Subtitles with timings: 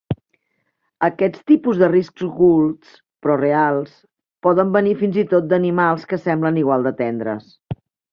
[1.07, 3.91] Aquest tipus de riscos ocults (però reals)
[4.47, 7.53] poden venir fins i tot d'animals que semblen igual de tendres.